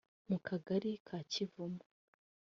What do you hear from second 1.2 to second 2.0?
Kivumu